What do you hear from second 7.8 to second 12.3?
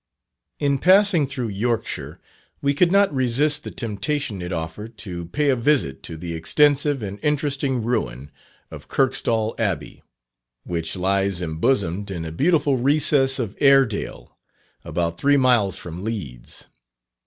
ruin of Kirkstall Abbey, which lies embosomed in